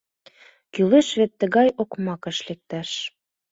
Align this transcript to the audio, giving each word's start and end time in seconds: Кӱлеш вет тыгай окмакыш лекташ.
Кӱлеш 0.73 1.07
вет 1.19 1.31
тыгай 1.39 1.67
окмакыш 1.81 2.37
лекташ. 2.47 2.89